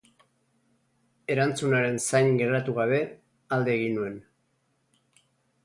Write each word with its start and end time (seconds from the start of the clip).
Erantzunaren 1.33 1.99
zain 2.05 2.33
geratu 2.41 2.75
gabe, 2.79 3.03
alde 3.59 3.77
egin 3.79 3.95
nuen. 4.01 4.19